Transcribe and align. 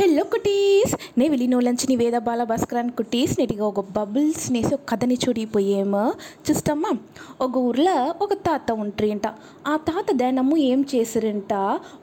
Hello 0.00 0.24
cuties 0.24 1.18
నే 1.18 1.28
విలీనోలంచి 1.28 1.96
వేద 1.96 2.18
బాల 2.18 2.44
భాస్కరాన్ 2.44 2.90
cuties 2.90 3.38
నీటిగా 3.38 3.66
ఒక 3.66 3.80
బబుల్స్ 3.80 4.52
నేసి 4.52 4.74
ఒక 4.74 4.80
కథని 4.88 5.14
చూడిపోయేమో 5.14 6.12
చూస్తామా? 6.50 6.90
ఒక 7.40 7.56
ఊర్లో 7.56 8.14
ఒక 8.22 8.32
తాత 8.32 8.72
ఉంట్రింట 8.72 9.26
ఆ 9.66 9.76
తాత 9.76 10.04
దనము 10.12 10.56
ఏం 10.56 10.84
చేసిరంట? 10.94 11.52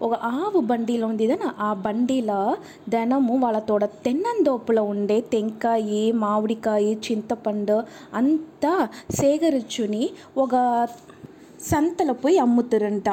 ఒక 0.01 0.13
ఆవు 0.13 0.59
బండిలో 0.59 1.07
ఉంది 1.07 1.27
దన 1.27 1.51
ఆ 1.59 1.73
బండిలో 1.73 2.57
దనము 2.89 3.37
వాళ్ళ 3.37 3.59
తోడ 3.59 3.85
తెన్నందోపులో 3.85 4.83
ఉండే 4.83 5.21
తెంకాయి 5.21 6.11
మామిడికాయ 6.11 6.93
చింతపండు 6.93 7.83
అంతా 8.13 8.87
సేకరించుని 9.11 10.09
ఒక 10.37 10.87
సంతలో 11.61 12.13
పోయి 12.13 12.37
అమ్ముతారంట. 12.37 13.09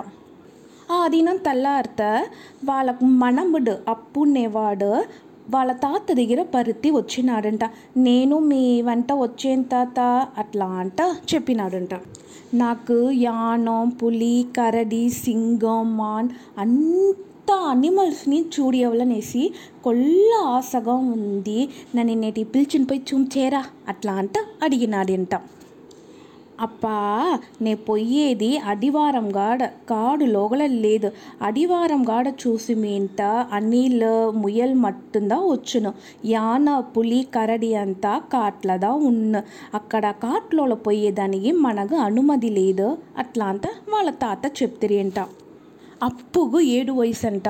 ఆ 0.89 1.01
దినం 1.09 1.37
తెల్లారిత 1.37 2.03
వాళ్ళ 2.65 2.91
మనముడు 3.15 3.75
అప్పునేవాడు 3.89 4.91
వాళ్ళ 5.51 5.71
తాత 5.77 6.07
దగ్గర 6.13 6.41
పరుత్తి 6.55 6.91
వచ్చినాడంట 6.91 7.65
నేను 7.97 8.37
మీ 8.39 8.61
వెంట 8.81 9.13
వచ్చేం 9.13 9.63
తాత 9.63 10.01
అట్లా 10.39 10.69
అంట 10.75 11.01
చెప్పినాడంట 11.35 11.95
నాకు 12.55 12.97
యానం 13.21 13.89
పులి 14.01 14.37
కరడి 14.57 15.03
సింగం 15.19 15.97
మాన్ 15.97 16.29
అంత 16.59 17.53
అనిమల్స్ని 17.71 18.39
చూడవలనేసి 18.55 19.43
కొల్ల 19.85 20.31
ఆశగా 20.49 20.97
ఉంది 21.09 21.59
నన్ను 21.97 22.15
నేటి 22.21 22.45
పిలిచిన 22.45 22.85
పోయి 22.85 23.03
చూంచేరా 23.11 23.63
అట్లా 23.89 24.15
అంట 24.15 24.39
అడిగినాడంట 24.63 25.35
అప్పా 26.61 27.39
నే 27.63 27.75
పొయ్యేది 27.75 28.57
అడివారం 28.57 29.37
గాడ 29.37 29.65
కాడు 29.65 30.25
లోగల 30.25 30.67
లేదు 30.67 31.13
అడివారం 31.43 32.03
గాడ 32.09 32.29
చూసి 32.29 32.75
మీంట 32.75 33.23
అనిల్ 33.53 34.33
ముయల్ 34.37 34.75
మట్టుందా 34.75 35.37
వచ్చును. 35.37 35.95
యాన 36.25 36.81
పులి 36.81 37.27
కరడి 37.35 37.75
అంతా 37.75 38.19
కాట్లదా 38.19 38.93
ఉన్న. 38.93 39.43
అక్కడ 39.75 40.11
కాట్లలో 40.11 40.75
పోయేదానికి 40.75 41.53
మనకు 41.53 41.97
అనుమతి 41.97 42.49
లేదు. 42.49 42.99
అట్లా 43.19 43.47
అంత 43.47 43.67
వాళ్ళ 43.67 44.11
తాత 44.11 44.63
చెప్తిరేంట 44.63 45.27
అప్పుగు 46.03 46.61
ఏడు 46.61 46.93
వయసు 46.93 47.27
అంట 47.27 47.49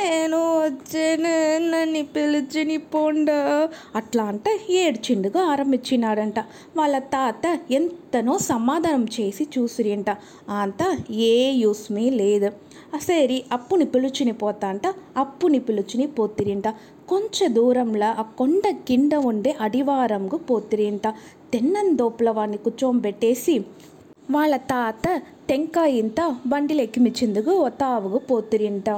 నేను 0.00 0.38
వచ్చాను 0.62 1.32
నన్ను 1.70 2.02
పిలిచిని 2.04 2.78
పోండ. 2.78 3.30
అట్లా 3.96 4.24
అంటే 4.24 4.60
ఏడ్చిండుగా 4.70 5.40
ఆరంభించినాడంట 5.42 6.38
వాళ్ళ 6.76 6.98
తాత 6.98 7.58
ఎంతనో 7.70 8.38
సమాధానం 8.38 9.04
చేసి 9.04 9.46
చూసిరింట. 9.58 10.10
అంత 10.62 10.96
ఏ 11.10 11.52
యూస్మీ 11.52 12.10
లేదు. 12.10 12.50
సరి 12.98 13.44
అప్పుని 13.52 13.84
పిలుచుని 13.84 14.32
పోతా 14.32 14.68
అంట 14.68 14.86
అప్పుని 15.16 15.58
పిలుచుని 15.58 16.06
పోతిరింట. 16.06 16.68
కొంచెం 17.08 17.54
దూరంలో 17.54 18.06
ఆ 18.06 18.22
కొండ 18.22 18.62
కింద 18.88 19.12
ఉండే 19.12 19.56
అడివారంకు 19.60 20.36
పోతిరింట. 20.36 21.06
తెన్నందోపుల 21.52 22.30
వాడిని 22.30 22.56
కూర్చోబెట్టేసి 22.56 23.54
వాళ్ళ 24.34 24.56
తాత 24.56 25.06
టెంకాయ 25.48 25.90
ఇంత 25.92 26.20
బండిలు 26.46 26.82
ఎక్కిమిచ్చిందుకు 26.82 27.68
తావుగు 27.80 28.18
పోతిరింట 28.18 28.90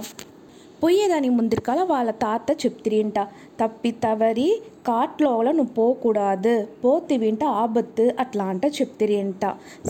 పోయేదాని 0.83 1.29
ముందరికాల 1.29 1.81
వాళ్ళ 1.83 2.11
తాత 2.23 2.51
చెప్తిరింట. 2.63 3.19
తప్పి 3.61 3.91
తవరి 4.05 4.63
కాట్లోల 4.87 5.49
నువ్వు 5.51 5.75
పోకూడదు. 5.75 6.55
పోతి 6.85 7.17
వింట 7.19 7.45
ఆబత్తు 7.45 8.05
అట్లా 8.19 8.45
అంట 8.45 8.65
చెప్తిరింట 8.67 9.45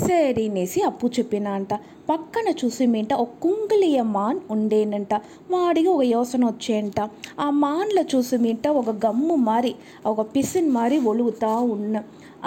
సరేనేసి 0.06 0.82
అప్పు 0.82 1.06
చెప్పిన 1.06 1.48
అంట 1.48 1.74
పక్కన 2.10 2.48
చూసి 2.64 2.86
మింట 2.86 3.12
ఒక 3.14 3.32
కుంగులియ 3.42 4.02
మాన్ 4.16 4.40
ఉండేనంట. 4.50 5.14
వాడికి 5.50 5.88
ఒక 5.88 6.02
యోసన 6.02 6.44
వచ్చేంట. 6.44 7.08
ఆ 7.40 7.50
మాన్లో 7.64 8.04
చూసి 8.14 8.36
మింట 8.36 8.68
ఒక 8.68 8.90
గమ్ము 9.06 9.34
మారి 9.48 9.74
ఒక 10.06 10.20
పిసిన్ 10.36 10.70
మారి 10.70 10.98
ఒలుగుతా 10.98 11.52
ఉన్న. 11.76 11.96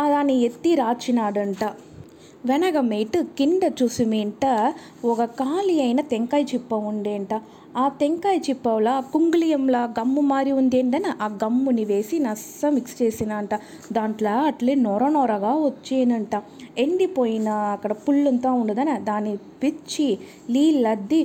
దాన్ని 0.10 0.38
ఎత్తి 0.42 0.76
రాచినాడంట. 0.76 1.66
వెనగమేటు 2.46 3.20
కింద 3.38 3.64
చూసిమేంట 3.84 4.46
ఒక 5.06 5.24
ఖాళీ 5.24 5.76
అయిన 5.80 6.02
తెంకాయ 6.02 6.44
చిప్ప 6.44 6.76
ఉండేంట. 6.76 7.34
ఆ 7.78 7.86
తెంకాయ 8.02 8.38
చిప్పలో 8.50 8.94
కుంగులియంలా 9.14 9.82
గమ్ము 10.00 10.22
మారి 10.22 10.52
ఉంది 10.52 10.78
ఏంటని 10.78 11.10
ఆ 11.22 11.28
గమ్ముని 11.44 11.86
వేసి 11.86 12.20
నస్స 12.20 12.66
మిక్స్ 12.66 13.02
చేసినంట. 13.02 13.54
దాంట్లో 13.92 14.34
అట్లే 14.42 14.76
నొర 14.76 15.08
నొరగా 15.08 15.54
వచ్చేనంట. 15.66 16.36
ఎండిపోయిన 16.78 17.50
అక్కడ 17.50 17.92
పుల్లంతా 17.92 18.52
ఉండదని 18.52 18.96
దాన్ని 19.06 19.38
పిచ్చి 19.64 20.18
నీళ్ళద్ది 20.50 21.22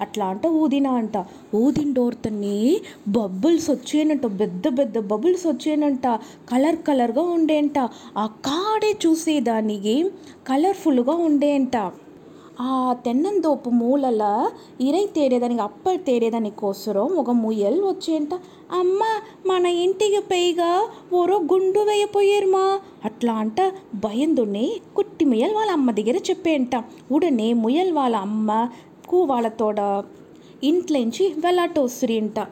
అట్లా 0.00 0.26
అంట 0.26 0.46
ఊదినా 0.46 0.90
అంట. 0.92 1.24
ఊదిండోర్తని 1.54 2.80
బబుల్స్ 3.08 3.70
వచ్చేనంట 3.70 4.26
పెద్ద 4.26 4.78
పెద్ద 4.78 4.98
బబుల్స్ 4.98 5.46
వచ్చేనంట 5.46 6.06
కలర్ 6.50 6.76
కలర్గా 6.76 7.22
ఉండేంట. 7.22 7.78
ఆ 8.18 8.26
కాడే 8.26 8.98
చూసేదానికి 9.06 10.10
కలర్ఫుల్గా 10.48 11.12
ఉండేంట. 11.12 11.92
ఆ 12.60 12.96
తెన్నందోపు 13.04 13.70
మూలల 13.70 14.50
ఇరై 14.80 15.08
తేడేదానికి 15.16 15.60
అప్పలు 15.60 15.96
తేడేదానికి 15.96 16.56
కోసరం 16.56 17.16
ఒక 17.16 17.30
ముయల్ 17.30 17.84
వచ్చేంట. 17.84 18.28
అమ్మ 18.72 19.00
మన 19.46 19.66
ఇంటికి 19.66 20.18
పైగా 20.18 20.88
ఓరో 21.12 21.36
గుండు 21.52 21.80
వేయపోయారుమా? 21.80 22.80
అట్లా 23.04 23.32
అంట 23.32 23.60
భయందుని 23.94 24.72
కుట్టి 24.96 25.24
ముయల్ 25.24 25.54
వాళ్ళ 25.54 25.72
అమ్మ 25.72 25.90
దగ్గర 25.90 26.16
చెప్పేంట. 26.16 26.84
ఉడనే 27.12 27.52
ముయల్ 27.52 27.92
వాళ్ళ 27.92 28.16
అమ్మ 28.16 28.68
వాళ్ళతోడ 29.14 30.02
ఇంట్లోంచి 30.62 31.34
వెళ్ళాటొస్తురింట 31.38 32.46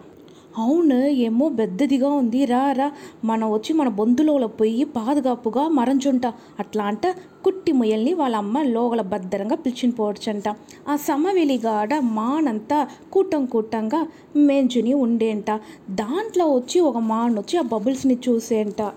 అవును 0.59 1.07
ఏమో 1.07 1.49
పెద్దదిగా 1.49 2.09
ఉంది 2.13 2.45
రా 2.45 2.73
రా. 2.73 2.93
మనం 3.25 3.53
వచ్చి 3.53 3.73
మన 3.73 3.89
బొందులోల 3.89 4.47
పోయి 4.47 4.85
పాదుగాపుగా 4.85 5.69
మరంచుంట 5.69 6.27
అట్లా 6.61 6.85
అంట 6.85 7.07
కుట్టి 7.45 7.73
ముయల్ని 7.73 8.15
వాళ్ళ 8.15 8.37
అమ్మ 8.37 8.63
లోగల 8.63 9.01
భద్రంగా 9.01 9.57
పిలిచిని 9.57 9.93
పోవచ్చంట. 9.93 10.57
ఆ 10.89 10.97
సమవెలిగాడ 10.97 11.99
మానంతా 11.99 12.89
కూటం 13.13 13.47
కూటంగా 13.47 14.07
మెంచుని 14.37 14.95
ఉండేంట. 14.95 15.51
దాంట్లో 15.91 16.53
వచ్చి 16.53 16.81
ఒక 16.81 16.97
మాన్ 16.97 17.39
వచ్చి 17.39 17.59
ఆ 17.59 17.63
బబుల్స్ని 17.63 18.19
చూసేంట. 18.29 18.93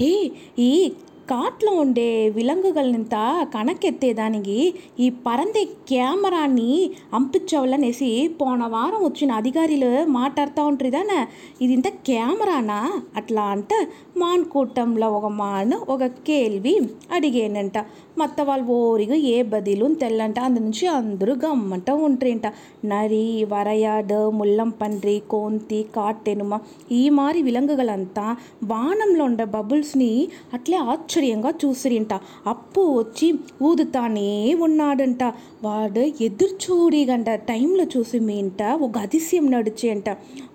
ఏ 0.00 0.28
ఈ 0.58 0.92
కాట్లో 1.28 1.70
ఉండే 1.74 2.08
విలంగుగలనింత 2.28 3.16
కనకెత్తేదానికి 3.54 4.56
ఈ 5.00 5.06
పరందే 5.26 5.62
కెమెరాని 5.88 6.70
అంపించవలనేసి 7.14 8.10
పోన 8.40 8.62
వారం 8.66 9.02
వచ్చిన 9.04 9.32
అధికారులు 9.32 9.90
మాట్లాడుతూ 10.10 10.62
ఉంటారుదానా 10.66 11.18
ఇది 11.62 11.72
ఇంత 11.72 11.88
కెమెరానా 12.06 12.80
అట్లా 13.16 13.44
అంట 13.46 13.72
మాన్ 14.16 14.44
కూటంలో 14.44 15.08
ఒక 15.10 15.28
మాన్ 15.32 15.76
ఒక 15.88 16.06
కేల్వి 16.26 16.74
అడిగేనంట 17.12 17.78
మత్త 18.18 18.40
వాళ్ళు 18.40 18.66
ఓరిగా 18.80 19.16
ఏ 19.26 19.36
బదిలు 19.42 19.86
తెల్లంట 19.94 20.38
అందు 20.40 20.60
నుంచి 20.60 20.84
అందరూ 20.88 21.32
గమ్మంట 21.34 21.90
ఉంటారంట 22.00 22.46
నరి 22.84 23.24
వరయాడు 23.44 24.20
ముల్లం 24.30 24.70
పండ్రి 24.80 25.16
కోంతి 25.30 25.80
కాటెనుమ 25.96 26.58
ఈ 26.92 27.02
మారి 27.10 27.42
విలంగుగలంతా 27.42 28.26
వానంలో 28.64 29.24
ఉండే 29.24 29.46
బబుల్స్ని 29.50 30.12
అట్లే 30.52 30.78
ఆశ్చర్యంగా 31.14 31.50
చూసిరింట. 31.64 32.12
అప్పు 32.46 32.80
వచ్చి 32.98 33.26
ఊదుతానే 33.62 34.54
ఉన్నాడంట. 34.60 35.22
వాడు 35.64 36.02
ఎదురు 36.24 36.54
చూడిగంట 36.64 37.30
టైంలో 37.50 37.84
చూసి 37.94 38.18
మీంట 38.18 38.62
ఒక 38.62 38.96
అతిశయం 38.98 39.46
నడిచేయంట 39.50 40.08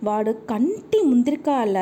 వాడు 0.04 0.32
కంటి 0.50 1.00
ముందరికాల 1.06 1.78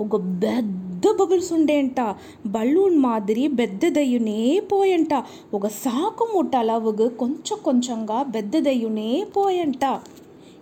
ఒక 0.00 0.16
పెద్ద 0.42 1.04
బబుల్స్ 1.20 1.52
ఉండేంట 1.52 2.00
బలూన్ 2.46 2.98
మాదిరి 2.98 3.46
పెద్దదయ్యునే 3.60 4.40
పోయంట. 4.72 5.14
ఒక 5.54 5.66
సాకు 5.66 6.24
మూట 6.34 6.56
అలవుగు 6.56 7.08
కొంచెం 7.08 7.58
కొంచెంగా 7.64 8.18
పెద్దదయ్యునే 8.34 9.10
పోయంట. 9.36 9.84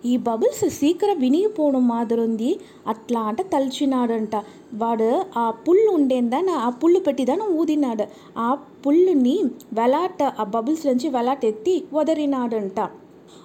ఈ 0.05 0.17
బబుల్స్ 0.17 0.69
సీకర 0.69 1.13
వినిగిపోవడం 1.13 1.87
మాదిరింది. 1.87 2.59
అట్లా 2.87 3.21
అంట 3.21 3.41
తలిచినాడంట. 3.41 4.35
వాడు 4.73 5.25
ఆ 5.37 5.51
పుల్లు 5.51 5.89
ఉండేందని 5.91 6.51
ఆ 6.51 6.69
పుల్లు 6.69 6.99
పెట్టిదాన 6.99 7.41
ఊదినాడు. 7.41 8.05
ఆ 8.37 8.57
పుల్లుని 8.85 9.43
వెలాట 9.73 10.23
ఆ 10.23 10.43
బబుల్స్ 10.43 10.85
నుంచి 10.85 11.09
వెలాట 11.09 11.45
ఎత్తి 11.45 11.83
వదరినాడంట 11.93 12.79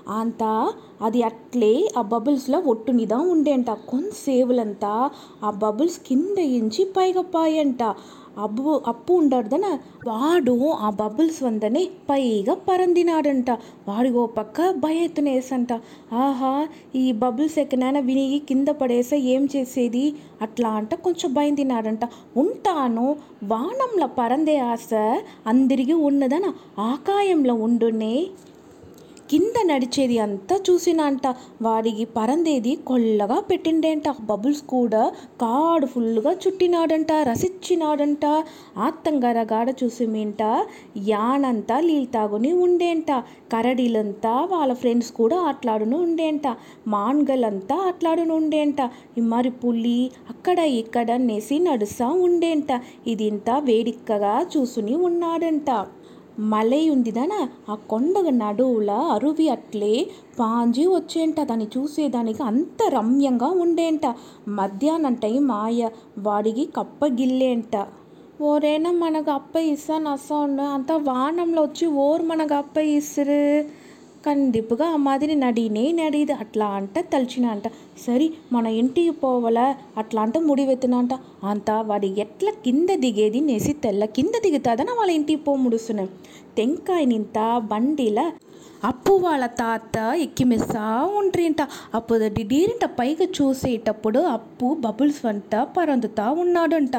అంతా 0.09 0.73
అది 1.03 1.23
అట్లే 1.23 1.91
ఆ 1.97 2.03
బబుల్స్లో 2.03 2.59
ఒట్టునిదా 2.67 3.19
ఉండేంట. 3.19 3.71
కొంతసేవులంతా 3.71 5.11
ఆ 5.45 5.51
బబుల్స్ 5.51 5.99
కింద 5.99 6.39
ఇంచి 6.39 6.85
పైగా 6.85 7.23
పాయంట. 7.23 7.83
అబ్బు 8.39 8.83
అప్పు 8.87 9.13
ఉండడదన 9.13 9.67
వాడు 10.07 10.71
ఆ 10.71 10.91
బబుల్స్ 10.91 11.43
వందనే 11.43 11.91
పైగా 12.11 12.55
పరందినాడంట. 12.55 13.51
వాడి 13.89 14.11
ఓ 14.11 14.27
పక్క 14.27 14.71
భయెత్తునేసంట. 14.71 15.73
ఆహా 16.13 16.69
ఈ 16.95 17.13
బబుల్స్ 17.13 17.59
ఎక్కనైనా 17.59 18.01
వినిగి 18.01 18.39
కింద 18.39 18.69
పడేసా 18.69 19.17
ఏం 19.17 19.49
చేసేది? 19.57 20.15
అట్లా 20.43 20.69
అంట 20.69 20.95
కొంచెం 20.95 21.35
భయం 21.35 21.55
తినాడంట 21.55 22.05
ఉంటాను 22.37 23.17
వానంలో 23.45 24.07
పరందే 24.07 24.59
ఆశ 24.59 24.95
అందరికీ 25.47 25.93
ఉన్నదన 25.93 26.53
ఆకాయంలో 26.79 27.55
ఉండునే. 27.55 28.27
కింద 29.31 29.57
నడిచేది 29.67 30.19
అంతా 30.19 30.61
చూసినంట. 30.71 31.27
వాడికి 31.63 32.05
పరందేది 32.05 32.77
కొల్లగా 32.77 33.41
పెట్టిండేంట. 33.41 34.03
బబుల్స్ 34.21 34.63
కూడా 34.63 35.13
కాడు 35.41 35.87
ఫుల్గా 35.87 36.33
చుట్టినాడంట 36.33 37.13
రసిచ్చినాడంట. 37.13 38.25
ఆత్తంగరగాడ 38.79 39.75
చూసి 39.85 40.07
మింట 40.07 40.43
యానంతా 41.09 41.81
తాగుని 42.15 42.53
ఉండేంట. 42.53 43.13
కరడీలంతా 43.53 44.49
వాళ్ళ 44.51 44.73
ఫ్రెండ్స్ 44.73 45.13
కూడా 45.13 45.37
ఆట్లాడును 45.37 46.03
ఉండేంట. 46.03 46.47
మాన్గలంతా 46.89 47.77
ఆట్లాడును 47.89 48.35
ఉండేంట. 48.35 48.91
మరి 49.19 49.51
పులి 49.51 50.11
అక్కడ 50.31 50.59
ఇక్కడ 50.59 51.13
నేసి 51.13 51.59
నడుస్తా 51.59 52.09
ఉండేంట. 52.09 52.81
ఇదింతా 53.07 53.59
వేడిక్కగా 53.59 54.47
చూసుని 54.57 54.97
ఉన్నాడంట. 54.97 55.71
మలై 56.41 56.89
ఉందిదన 56.89 57.49
ఆ 57.69 57.75
కొండ 57.75 58.15
నడువుల 58.29 58.91
అరువి 58.91 59.49
అట్లే 59.49 60.07
పాంజి 60.39 60.87
వచ్చేంట. 60.87 61.41
దాన్ని 61.41 61.69
చూసేదానికి 61.77 62.43
అంత 62.43 62.89
రమ్యంగా 62.89 63.47
ఉండేంట. 63.47 64.15
మధ్యాహ్నం 64.49 65.15
టైం 65.15 65.47
మాయ 65.47 65.89
వాడికి 66.19 66.69
కప్పగిల్లేంట. 66.77 67.87
ఓరేనా 68.43 68.91
మనకు 68.91 69.31
అప్ప 69.31 69.57
ఇస్తా 69.57 69.99
నస్సా 69.99 70.37
అంత 70.75 70.93
వానంలో 70.93 71.63
వచ్చి 71.63 71.87
ఓరు 71.87 72.23
మనకు 72.23 72.55
అప్ప 72.55 72.79
ఇస్తురు 72.79 73.80
కందిపుగా 74.27 74.87
ఆ 74.87 74.97
మాదిరి 74.97 75.35
నడినే 75.35 75.93
నడిది 75.93 76.33
అట్లా 76.33 76.67
అంట 76.67 76.99
తలిచిన 77.13 77.47
అంట. 77.47 77.67
సరి 78.07 78.27
మన 78.53 78.67
ఇంటికి 78.67 79.11
పోవాలా? 79.11 79.77
అట్లా 79.97 80.23
అంట 80.23 80.39
ముడివెత్తిన 80.39 80.95
అంట. 80.95 81.15
అంత 81.45 81.71
వాడి 81.71 82.09
ఎట్లా 82.21 82.51
కింద 82.65 82.89
దిగేది 82.95 83.41
నేసి 83.41 83.73
తెల్ల 83.73 84.05
కింద 84.05 84.35
దిగుతాదన 84.43 84.91
వాళ్ళ 84.99 85.11
ఇంటికి 85.11 85.43
పో 85.43 85.55
ముడుస్తున్నాం. 85.55 86.09
టెంకాయ 86.57 87.05
నింత 87.05 87.39
బండిల 87.71 88.33
అప్పు 88.85 89.13
వాళ్ళ 89.13 89.47
తాత 89.47 89.97
ఎక్కిమెస్సా 90.17 90.85
ఉండ్రింట. 91.19 91.63
అప్పుడు 91.95 92.29
డిడీరింట 92.29 92.85
పైకి 92.99 93.25
చూసేటప్పుడు 93.25 94.19
అప్పు 94.19 94.77
బబుల్స్ 94.81 95.27
వంట 95.27 95.55
పరందుతా 95.77 96.31
ఉన్నాడంట. 96.31 96.97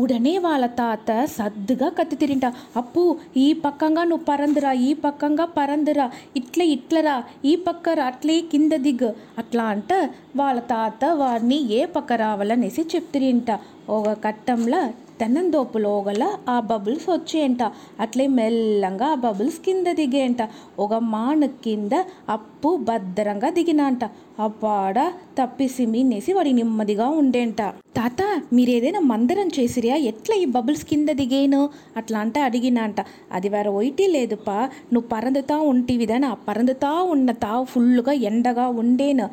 ఉడనే 0.00 0.34
వాళ్ళ 0.44 0.64
తాత 0.80 1.10
సద్దుగా 1.36 1.88
కత్తి 1.98 2.16
తిరింట. 2.22 2.46
అప్పు 2.80 3.02
ఈ 3.44 3.46
పక్కంగా 3.64 4.02
నువ్వు 4.10 4.24
పరందురా 4.30 4.72
ఈ 4.88 4.90
పక్కంగా 5.04 5.46
పరందురా 5.58 6.06
ఇట్లే 6.40 6.66
ఇట్లరా 6.76 7.16
ఈ 7.50 7.54
పక్కరా 7.66 8.06
అట్లే 8.12 8.36
కింద 8.52 8.72
దిగు 8.86 9.10
అట్లా 9.42 9.66
అంట 9.74 9.92
వాళ్ళ 10.40 10.58
తాత 10.72 11.04
వాడిని 11.22 11.58
ఏ 11.78 11.82
పక్క 11.96 12.12
రావాలనేసి 12.24 12.84
చెప్తిరింట. 12.94 13.50
ఒక 13.90 14.08
కట్టంలో 14.24 14.82
తెన్నందోపులో 15.20 16.02
గల 16.08 16.36
ఆ 16.48 16.60
బబుల్స్ 16.60 17.10
వచ్చేయంట. 17.10 17.62
అట్లే 18.00 18.26
మెల్లంగా 18.26 19.06
ఆ 19.06 19.14
బబుల్స్ 19.14 19.58
కింద 19.58 19.86
దిగేయంట. 19.86 20.48
ఒక 20.78 20.94
మాను 20.94 21.46
కింద 21.46 21.92
అప్పు 22.28 22.76
భద్రంగా 22.76 23.50
దిగినంట. 23.50 24.04
అప్పాడ 24.40 25.12
తప్పిసి 25.38 25.86
మీనేసి 25.86 26.32
వాడి 26.32 26.52
నెమ్మదిగా 26.52 27.08
ఉండేంట. 27.08 27.62
తాత 27.96 28.42
మీరేదైనా 28.52 29.00
మందరం 29.00 29.48
చేసిరియా? 29.48 29.96
ఎట్లా 29.96 30.36
ఈ 30.36 30.44
బబుల్స్ 30.44 30.84
కింద 30.84 31.08
దిగేను? 31.08 31.70
అట్లా 31.96 32.18
అంటే 32.18 32.40
అడిగినంట. 32.40 32.96
అది 33.32 33.48
వేరే 33.48 33.70
ఒయిటి 33.70 34.06
లేదుపా. 34.06 34.68
నువ్వు 34.92 35.08
పరందుతా 35.08 35.56
ఉంటివిదనా 35.56 36.36
పరందుతా 36.48 37.02
ఉన్న 37.02 37.32
తావు 37.32 37.64
ఫుల్గా 37.64 38.12
ఎండగా 38.12 38.68
ఉండేను. 38.68 39.30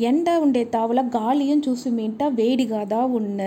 ఎండ 0.00 0.30
ఉండే 0.30 0.64
తావుల 0.64 1.00
గాలియం 1.00 1.62
చూసి 1.68 1.90
మింట 1.90 2.22
వేడిగాదా 2.24 3.00
ఉన్న. 3.04 3.40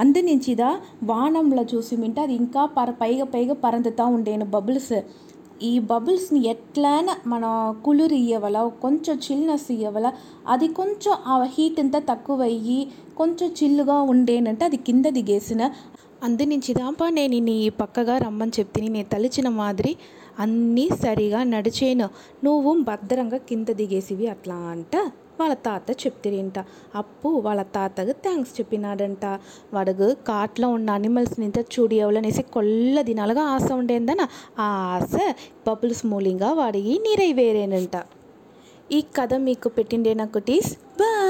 అందు 0.00 0.18
నుంచిదా 0.18 0.80
వానంలో 1.04 1.64
చూసి 1.74 1.96
మింట 1.96 2.20
అది 2.20 2.34
ఇంకా 2.34 2.64
పర 2.66 2.90
పైగా 2.90 3.24
పైగా 3.24 3.54
పరందుతా 3.54 4.04
ఉండేను 4.06 4.44
బబుల్స్. 4.44 4.94
ఈ 5.62 5.78
బబుల్స్ని 5.78 6.46
ఎట్లైనా 6.48 7.16
మన 7.26 7.74
కుளிరు 7.84 8.14
ఇవ్వాల 8.14 8.70
కొంచెం 8.82 9.16
చిల్నెస్ 9.16 9.72
ఇవ్వాల 9.72 10.12
అది 10.48 10.68
కొంచెం 10.68 11.14
ఆ 11.26 11.42
హీట్ 11.42 11.80
అంతా 11.80 11.98
తక్కువయ్యి 11.98 12.88
కొంచెం 13.16 13.50
చిల్లుగా 13.62 14.02
ఉండేనంటే 14.02 14.64
అది 14.64 14.76
కింద 14.76 15.04
దిగేసిన. 15.04 15.62
అందు 16.22 16.42
నుంచి 16.42 16.74
దాపా 16.74 17.08
నేను 17.08 17.38
నీ 17.38 17.68
పక్కగా 17.68 18.18
రమ్మని 18.18 18.52
చెప్తిని 18.58 18.88
నేను 18.88 19.08
తలిచిన 19.12 19.48
మాదిరి 19.48 19.96
అన్నీ 20.38 20.88
సరిగా 21.02 21.42
నడిచేను. 21.42 22.08
నువ్వు 22.44 22.72
భద్రంగా 22.72 23.36
కింద 23.36 23.66
దిగేసివి 23.66 24.26
అట్లా 24.26 24.54
అంట. 24.54 24.94
వాళ్ళ 25.40 25.54
తాత 25.66 25.90
చెప్తిరింట? 26.02 26.56
అప్పు 26.94 27.28
వాళ్ళ 27.46 27.62
తాతకు 27.76 28.14
థ్యాంక్స్ 28.24 28.54
చెప్పినాడంట. 28.58 29.24
వాడుగు 29.74 30.08
కాట్లో 30.28 30.68
ఉన్న 30.76 30.90
అనిమల్స్ 30.98 31.36
నింత 31.40 31.58
చూడియవలనేసి 31.74 32.44
కొల్ల 32.56 32.96
దినాలుగా 33.10 33.44
ఆశ 33.54 33.68
ఉండేందన. 33.80 34.20
ఆ 34.58 34.68
ఆశ 34.94 35.14
బబుల్స్ 35.68 36.04
మూలింగా 36.12 36.50
వాడికి 36.60 36.94
నీరైవేరేనంట 37.06 37.96
ఈ 38.90 39.00
కథ 39.16 39.32
మీకు 39.46 39.68
పెట్టిండే 39.76 40.12
నాకు 40.20 40.38
టీస్ 40.46 40.70
బాయ్! 41.00 41.29